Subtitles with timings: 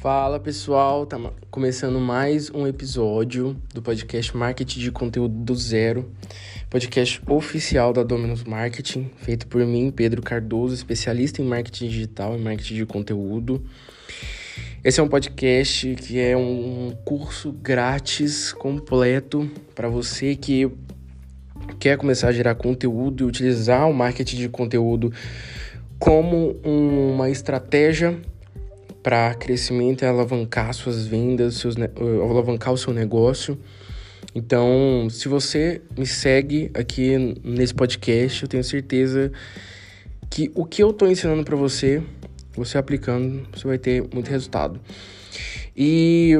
[0.00, 1.18] Fala pessoal, tá
[1.50, 6.10] começando mais um episódio do podcast Marketing de Conteúdo do Zero,
[6.70, 12.40] podcast oficial da Dominus Marketing, feito por mim, Pedro Cardoso, especialista em marketing digital e
[12.40, 13.62] marketing de conteúdo.
[14.82, 20.72] Esse é um podcast que é um curso grátis completo para você que
[21.78, 25.12] quer começar a gerar conteúdo e utilizar o marketing de conteúdo
[25.98, 28.18] como uma estratégia
[29.02, 33.58] para crescimento e alavancar suas vendas, seus, alavancar o seu negócio.
[34.34, 39.32] Então, se você me segue aqui nesse podcast, eu tenho certeza
[40.28, 42.02] que o que eu estou ensinando para você,
[42.54, 44.80] você aplicando, você vai ter muito resultado.
[45.76, 46.34] E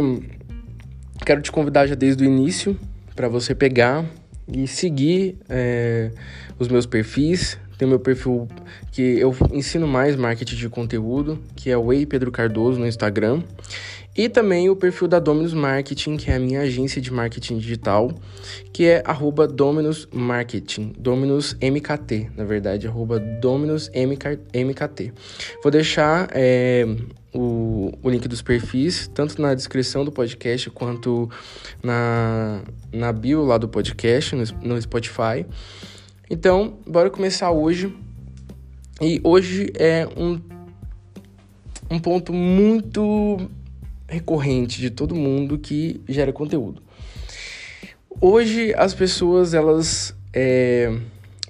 [1.25, 2.79] quero te convidar já desde o início
[3.17, 4.05] para você pegar
[4.53, 6.11] e seguir é,
[6.59, 8.47] os meus perfis, tem meu perfil
[8.93, 13.43] que eu ensino mais marketing de conteúdo, que é o Ei Pedro Cardoso no Instagram.
[14.15, 18.13] E também o perfil da Dominus Marketing, que é a minha agência de marketing digital,
[18.71, 25.15] que é arroba Dominus Marketing, Dominus MKT, na verdade, arroba Dominus MKT.
[25.63, 26.85] Vou deixar é,
[27.33, 31.31] o, o link dos perfis, tanto na descrição do podcast quanto
[31.83, 32.61] na,
[32.93, 35.47] na bio lá do podcast, no, no Spotify.
[36.33, 37.93] Então, bora começar hoje.
[39.03, 40.41] E hoje é um,
[41.91, 43.51] um ponto muito
[44.09, 46.81] recorrente de todo mundo que gera conteúdo.
[48.21, 50.97] Hoje as pessoas elas é,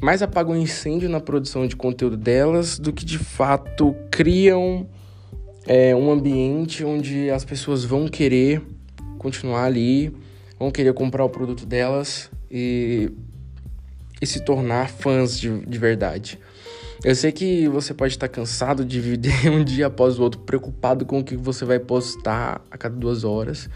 [0.01, 4.89] mais apagam incêndio na produção de conteúdo delas do que de fato criam
[5.67, 8.63] é, um ambiente onde as pessoas vão querer
[9.19, 10.17] continuar ali,
[10.59, 13.13] vão querer comprar o produto delas e
[14.21, 16.39] e se tornar fãs de, de verdade.
[17.03, 21.07] Eu sei que você pode estar cansado de viver um dia após o outro, preocupado
[21.07, 23.71] com o que você vai postar a cada duas horas.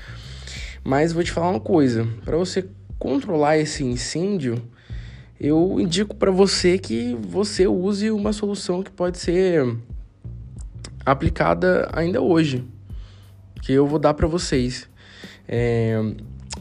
[0.85, 2.69] Mas vou te falar uma coisa: para você
[2.99, 4.63] controlar esse incêndio,
[5.41, 9.75] eu indico para você que você use uma solução que pode ser
[11.05, 12.65] aplicada ainda hoje,
[13.63, 14.89] que eu vou dar para vocês.
[15.49, 15.99] É,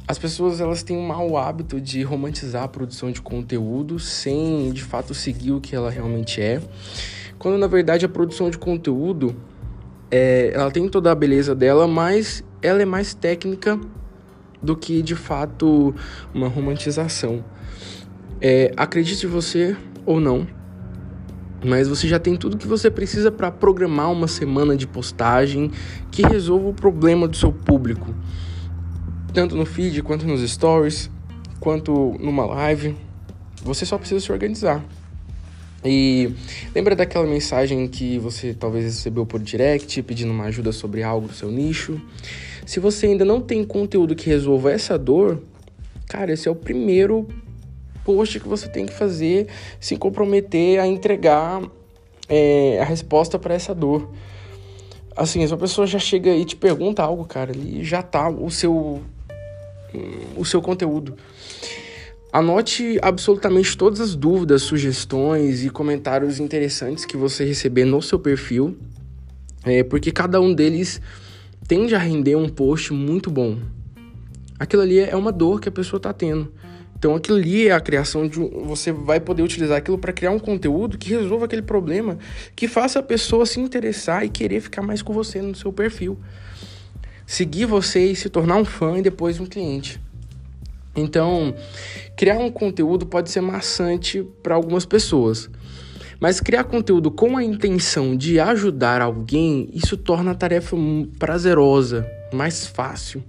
[0.08, 4.84] as pessoas elas têm um mau hábito de romantizar a produção de conteúdo sem de
[4.84, 6.62] fato seguir o que ela realmente é,
[7.40, 9.36] quando na verdade a produção de conteúdo
[10.12, 13.80] é, ela tem toda a beleza dela, mas ela é mais técnica
[14.62, 15.94] do que de fato
[16.32, 17.44] uma romantização.
[18.40, 19.76] É, acredite você
[20.06, 20.48] ou não,
[21.66, 25.72] mas você já tem tudo que você precisa para programar uma semana de postagem
[26.12, 28.14] que resolva o problema do seu público
[29.34, 31.10] tanto no feed quanto nos stories,
[31.60, 32.96] quanto numa live.
[33.64, 34.84] Você só precisa se organizar.
[35.84, 36.32] E
[36.74, 41.34] lembra daquela mensagem que você talvez recebeu por direct pedindo uma ajuda sobre algo do
[41.34, 42.00] seu nicho?
[42.66, 45.42] Se você ainda não tem conteúdo que resolva essa dor,
[46.08, 47.28] cara, esse é o primeiro
[48.06, 49.48] post que você tem que fazer,
[49.80, 51.62] se comprometer a entregar
[52.30, 54.10] é, a resposta para essa dor.
[55.16, 58.50] Assim, se a pessoa já chega e te pergunta algo, cara, ali já tá o
[58.50, 59.02] seu
[60.36, 61.16] o seu conteúdo.
[62.32, 68.76] Anote absolutamente todas as dúvidas, sugestões e comentários interessantes que você receber no seu perfil,
[69.64, 71.00] é, porque cada um deles
[71.68, 73.60] tende a render um post muito bom.
[74.60, 76.52] Aquilo ali é uma dor que a pessoa está tendo.
[76.98, 80.40] Então aquilo ali é a criação de você vai poder utilizar aquilo para criar um
[80.40, 82.18] conteúdo que resolva aquele problema,
[82.56, 86.18] que faça a pessoa se interessar e querer ficar mais com você no seu perfil
[87.26, 90.00] seguir você e se tornar um fã e depois um cliente.
[90.96, 91.56] Então,
[92.16, 95.50] criar um conteúdo pode ser maçante para algumas pessoas.
[96.20, 100.78] Mas criar conteúdo com a intenção de ajudar alguém, isso torna a tarefa
[101.18, 103.24] prazerosa, mais fácil.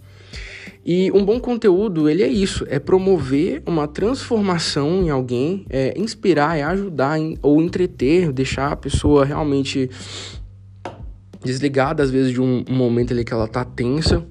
[0.87, 6.59] E um bom conteúdo, ele é isso, é promover uma transformação em alguém, é inspirar,
[6.59, 9.91] é ajudar ou entreter, deixar a pessoa realmente
[11.45, 14.25] desligada às vezes de um, momento ali que ela tá tensa,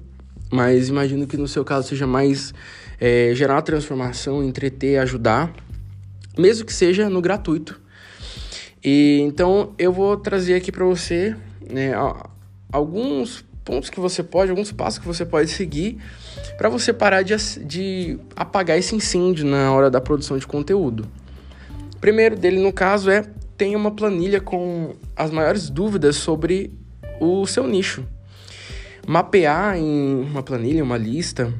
[0.50, 2.52] mas imagino que no seu caso seja mais
[3.00, 5.54] é, gerar transformação, entreter, ajudar,
[6.36, 7.80] mesmo que seja no gratuito.
[8.84, 11.34] E então eu vou trazer aqui para você
[11.70, 11.92] né,
[12.70, 15.98] alguns pontos que você pode, alguns passos que você pode seguir
[16.58, 17.34] para você parar de,
[17.64, 21.06] de apagar esse incêndio na hora da produção de conteúdo.
[22.00, 23.24] primeiro dele, no caso, é
[23.56, 26.72] tenha uma planilha com as maiores dúvidas sobre
[27.20, 28.04] o seu nicho.
[29.06, 31.52] Mapear em uma planilha, uma lista,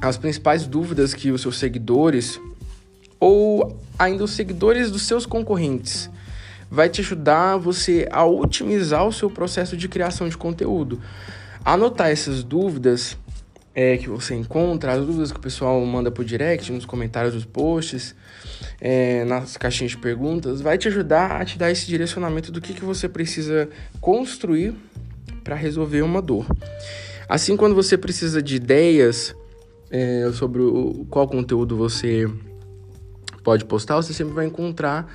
[0.00, 2.40] as principais dúvidas que os seus seguidores
[3.18, 6.10] ou ainda os seguidores dos seus concorrentes
[6.70, 11.00] vai te ajudar você a otimizar o seu processo de criação de conteúdo.
[11.64, 13.16] anotar essas dúvidas
[13.74, 17.44] é, que você encontra, as dúvidas que o pessoal manda por direct, nos comentários dos
[17.44, 18.14] posts,
[18.80, 22.74] é, nas caixinhas de perguntas, vai te ajudar a te dar esse direcionamento do que,
[22.74, 23.68] que você precisa
[24.00, 24.74] construir
[25.42, 26.46] para resolver uma dor.
[27.28, 29.34] Assim, quando você precisa de ideias
[29.90, 32.28] é, sobre o, qual conteúdo você
[33.42, 35.10] pode postar, você sempre vai encontrar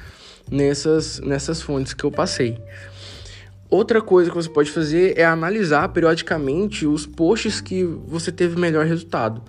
[0.50, 2.58] nessas, nessas fontes que eu passei.
[3.70, 8.86] Outra coisa que você pode fazer é analisar periodicamente os posts que você teve melhor
[8.86, 9.42] resultado.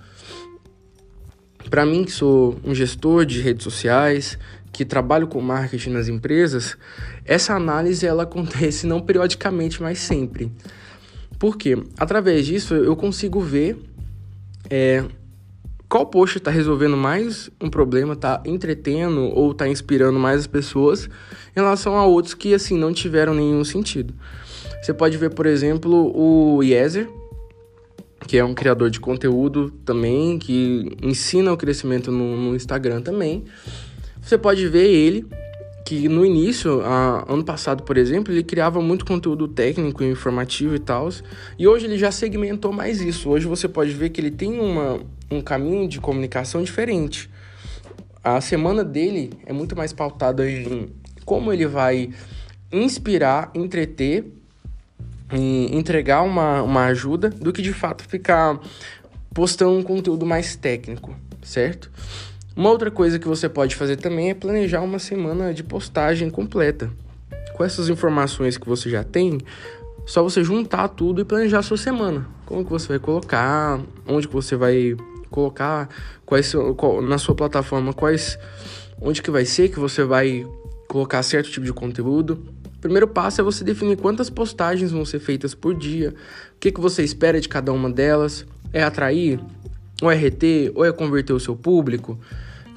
[1.69, 4.37] Para mim, que sou um gestor de redes sociais,
[4.73, 6.77] que trabalho com marketing nas empresas,
[7.23, 10.51] essa análise ela acontece não periodicamente, mas sempre.
[11.37, 11.81] Por quê?
[11.97, 13.77] Através disso eu consigo ver
[14.69, 15.05] é,
[15.89, 21.05] qual post está resolvendo mais um problema, está entretendo ou está inspirando mais as pessoas
[21.05, 24.13] em relação a outros que assim não tiveram nenhum sentido.
[24.79, 27.09] Você pode ver, por exemplo, o Yezer,
[28.27, 33.43] que é um criador de conteúdo também, que ensina o crescimento no, no Instagram também.
[34.21, 35.25] Você pode ver ele
[35.89, 40.79] que no início, a, ano passado, por exemplo, ele criava muito conteúdo técnico, informativo e
[40.79, 41.09] tal,
[41.57, 43.27] e hoje ele já segmentou mais isso.
[43.27, 44.99] Hoje você pode ver que ele tem uma,
[45.31, 47.27] um caminho de comunicação diferente.
[48.23, 50.89] A semana dele é muito mais pautada em
[51.25, 52.11] como ele vai
[52.71, 54.31] inspirar, entreter
[55.33, 58.59] e entregar uma, uma ajuda do que de fato ficar
[59.33, 61.89] postando um conteúdo mais técnico, certo?
[62.55, 66.89] Uma outra coisa que você pode fazer também é planejar uma semana de postagem completa.
[67.53, 69.39] Com essas informações que você já tem,
[70.05, 72.25] só você juntar tudo e planejar a sua semana.
[72.45, 74.95] Como que você vai colocar, onde que você vai
[75.29, 75.87] colocar,
[76.25, 78.37] quais qual, na sua plataforma, quais
[79.01, 80.45] onde que vai ser que você vai
[80.87, 82.43] colocar certo tipo de conteúdo.
[82.65, 86.13] O primeiro passo é você definir quantas postagens vão ser feitas por dia,
[86.55, 89.39] o que, que você espera de cada uma delas, é atrair,
[90.01, 92.19] ou é reter, ou é converter o seu público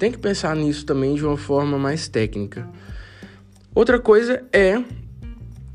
[0.03, 2.67] tem que pensar nisso também de uma forma mais técnica.
[3.73, 4.83] Outra coisa é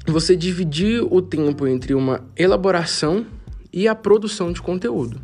[0.07, 3.27] você dividir o tempo entre uma elaboração
[3.73, 5.19] e a produção de conteúdo.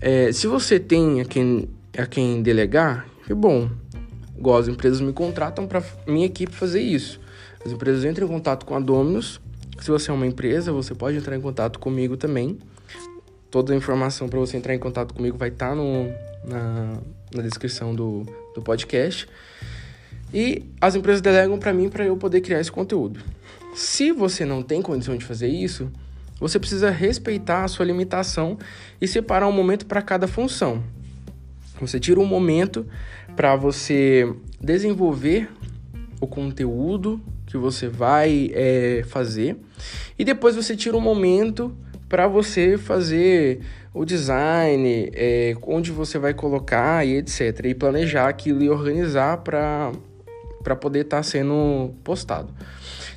[0.00, 3.70] É, se você tem a quem, a quem delegar, é bom.
[4.38, 7.20] Igual as empresas me contratam para minha equipe fazer isso.
[7.62, 9.38] As empresas entram em contato com a Dominus.
[9.80, 12.58] Se você é uma empresa, você pode entrar em contato comigo também.
[13.50, 15.74] Toda a informação para você entrar em contato comigo vai estar tá
[16.44, 16.98] na,
[17.34, 19.28] na descrição do, do podcast.
[20.32, 23.20] E as empresas delegam para mim para eu poder criar esse conteúdo.
[23.74, 25.90] Se você não tem condição de fazer isso,
[26.38, 28.58] você precisa respeitar a sua limitação
[29.00, 30.82] e separar um momento para cada função.
[31.80, 32.86] Você tira um momento
[33.36, 34.30] para você
[34.60, 35.48] desenvolver
[36.20, 39.56] o conteúdo que você vai é, fazer
[40.18, 41.74] e depois você tira um momento
[42.08, 43.60] para você fazer
[43.92, 47.66] o design, é, onde você vai colocar e etc.
[47.66, 49.92] E planejar aquilo e organizar para
[50.80, 52.52] poder estar tá sendo postado.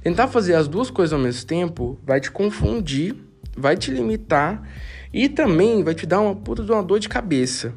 [0.04, 3.16] Tentar fazer as duas coisas ao mesmo tempo vai te confundir,
[3.56, 4.68] vai te limitar
[5.14, 7.74] e também vai te dar uma puta de uma dor de cabeça.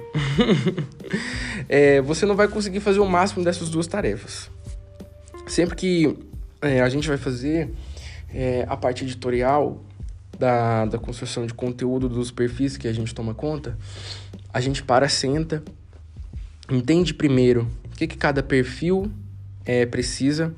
[1.69, 4.50] é, você não vai conseguir fazer o máximo dessas duas tarefas.
[5.46, 6.19] Sempre que
[6.62, 7.70] é, a gente vai fazer
[8.32, 9.82] é, a parte editorial,
[10.38, 13.76] da, da construção de conteúdo dos perfis que a gente toma conta,
[14.53, 15.62] a gente para, senta,
[16.70, 19.10] entende primeiro o que, que cada perfil
[19.64, 20.55] é, precisa,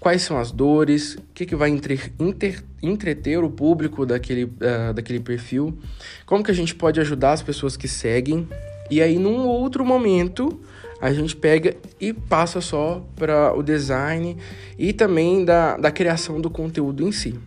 [0.00, 4.94] quais são as dores, o que, que vai entre, inter, entreter o público daquele, uh,
[4.94, 5.78] daquele perfil,
[6.24, 8.48] como que a gente pode ajudar as pessoas que seguem,
[8.90, 10.60] e aí num outro momento
[11.00, 14.36] a gente pega e passa só para o design
[14.78, 17.38] e também da, da criação do conteúdo em si.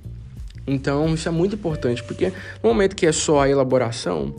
[0.66, 4.34] Então, isso é muito importante, porque no momento que é só a elaboração,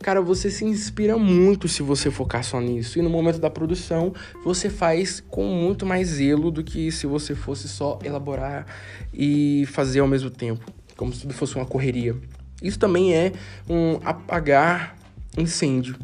[0.00, 2.98] cara, você se inspira muito se você focar só nisso.
[2.98, 4.12] E no momento da produção,
[4.44, 8.66] você faz com muito mais zelo do que se você fosse só elaborar
[9.12, 10.64] e fazer ao mesmo tempo,
[10.96, 12.16] como se fosse uma correria.
[12.62, 13.32] Isso também é
[13.68, 14.96] um apagar
[15.36, 15.96] incêndio,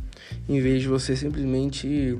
[0.48, 2.18] em vez de você simplesmente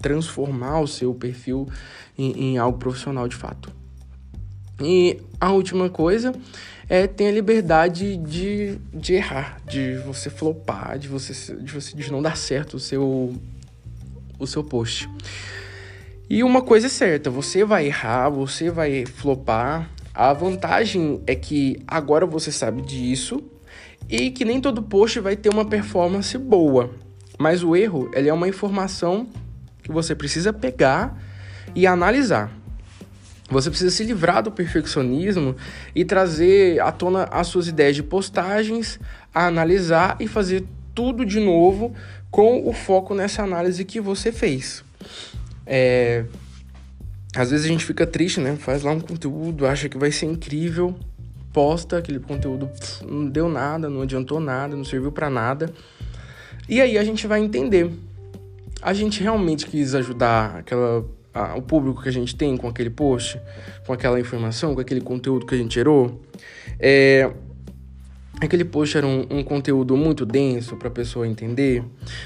[0.00, 1.68] transformar o seu perfil
[2.16, 3.77] em, em algo profissional de fato.
[4.80, 6.32] E a última coisa
[6.88, 12.10] é ter a liberdade de, de errar, de você flopar, de você, de você de
[12.10, 13.34] não dar certo o seu,
[14.38, 15.08] o seu post.
[16.30, 19.90] E uma coisa é certa, você vai errar, você vai flopar.
[20.14, 23.42] A vantagem é que agora você sabe disso
[24.08, 26.90] e que nem todo post vai ter uma performance boa.
[27.38, 29.28] Mas o erro, ele é uma informação
[29.82, 31.16] que você precisa pegar
[31.74, 32.57] e analisar.
[33.50, 35.56] Você precisa se livrar do perfeccionismo
[35.94, 39.00] e trazer à tona as suas ideias de postagens,
[39.34, 40.64] analisar e fazer
[40.94, 41.94] tudo de novo
[42.30, 44.84] com o foco nessa análise que você fez.
[45.66, 46.24] É...
[47.34, 48.56] Às vezes a gente fica triste, né?
[48.56, 50.94] Faz lá um conteúdo, acha que vai ser incrível,
[51.52, 55.72] posta aquele conteúdo, pff, não deu nada, não adiantou nada, não serviu para nada.
[56.68, 57.90] E aí a gente vai entender.
[58.82, 62.90] A gente realmente quis ajudar aquela a, o público que a gente tem com aquele
[62.90, 63.40] post,
[63.86, 66.20] com aquela informação, com aquele conteúdo que a gente gerou.
[66.78, 67.30] É,
[68.40, 71.84] aquele post era um, um conteúdo muito denso para a pessoa entender.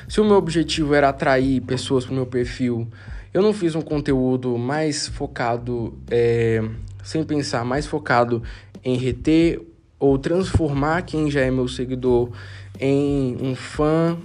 [0.09, 2.89] Se o meu objetivo era atrair pessoas para o meu perfil,
[3.33, 6.63] eu não fiz um conteúdo mais focado, é,
[7.03, 8.43] sem pensar, mais focado
[8.85, 9.61] em reter
[9.99, 12.31] ou transformar quem já é meu seguidor
[12.79, 14.19] em um fã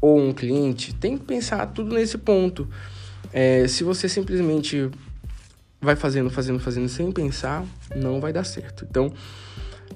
[0.00, 0.94] ou um cliente.
[0.94, 2.68] Tem que pensar tudo nesse ponto.
[3.32, 4.90] É, se você simplesmente
[5.80, 8.86] vai fazendo, fazendo, fazendo sem pensar, não vai dar certo.
[8.88, 9.12] Então,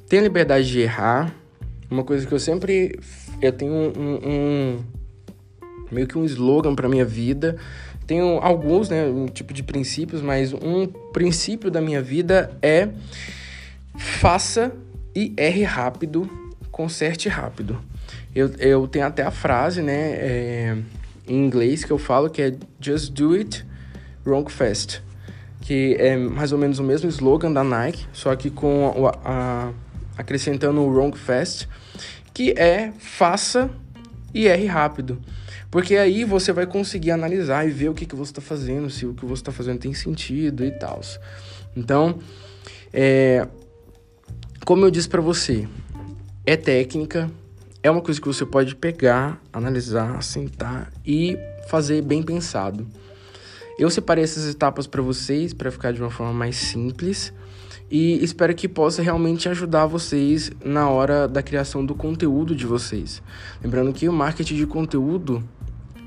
[0.09, 1.35] tenha liberdade de errar.
[1.91, 2.99] Uma coisa que eu sempre.
[3.41, 4.21] Eu tenho um.
[4.25, 4.85] um,
[5.91, 7.57] meio que um slogan para minha vida.
[8.07, 9.05] Tenho alguns, né?
[9.05, 12.89] Um tipo de princípios, mas um princípio da minha vida é
[13.97, 14.73] faça
[15.15, 16.29] e erre rápido,
[16.71, 17.79] conserte rápido.
[18.35, 20.13] Eu, eu tenho até a frase, né?
[20.13, 20.79] É,
[21.27, 23.65] em inglês que eu falo que é Just Do It
[24.25, 25.03] Wrong Fast,
[25.61, 29.73] que é mais ou menos o mesmo slogan da Nike, só que com a, a,
[30.17, 31.69] acrescentando o Wrong Fast,
[32.35, 33.71] que é faça
[34.35, 35.21] e erre rápido.
[35.71, 39.07] Porque aí você vai conseguir analisar e ver o que, que você está fazendo, se
[39.07, 41.01] o que você está fazendo tem sentido e tal.
[41.75, 42.19] Então,
[42.93, 43.49] é,
[44.67, 45.67] como eu disse para você,
[46.45, 47.31] é técnica,
[47.83, 51.37] é uma coisa que você pode pegar, analisar, sentar e
[51.69, 52.87] fazer bem pensado.
[53.79, 57.33] Eu separei essas etapas para vocês para ficar de uma forma mais simples
[57.91, 63.23] e espero que possa realmente ajudar vocês na hora da criação do conteúdo de vocês.
[63.63, 65.43] Lembrando que o marketing de conteúdo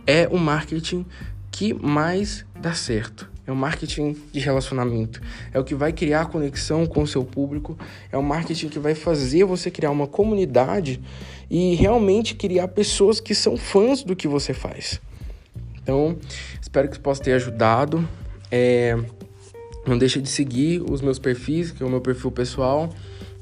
[0.07, 1.05] é o marketing
[1.51, 3.34] que mais dá certo.
[3.47, 5.21] É o marketing de relacionamento.
[5.53, 7.77] É o que vai criar conexão com o seu público.
[8.11, 10.99] É o marketing que vai fazer você criar uma comunidade
[11.49, 14.99] e realmente criar pessoas que são fãs do que você faz.
[15.81, 16.17] Então,
[16.59, 18.07] espero que possa ter ajudado.
[18.51, 18.97] É,
[19.85, 22.89] não deixe de seguir os meus perfis, que é o meu perfil pessoal.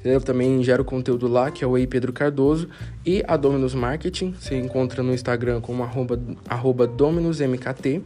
[0.03, 2.67] Eu também gero conteúdo lá, que é o Ei Pedro Cardoso.
[3.05, 6.19] E a Dominus Marketing, você encontra no Instagram como arroba,
[6.49, 8.01] arroba DominusMKT.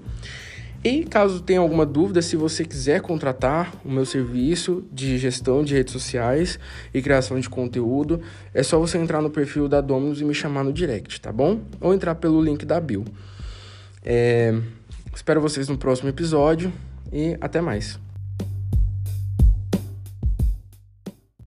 [0.83, 5.73] E caso tenha alguma dúvida, se você quiser contratar o meu serviço de gestão de
[5.73, 6.59] redes sociais
[6.93, 8.21] e criação de conteúdo,
[8.53, 11.59] é só você entrar no perfil da Dominus e me chamar no direct, tá bom?
[11.81, 13.03] Ou entrar pelo link da bio.
[14.05, 14.55] É...
[15.13, 16.71] Espero vocês no próximo episódio
[17.11, 17.99] e até mais.